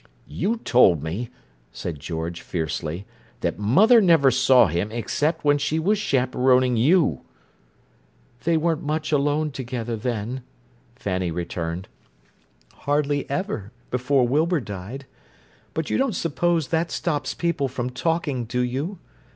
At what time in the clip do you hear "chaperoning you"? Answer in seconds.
5.99-7.21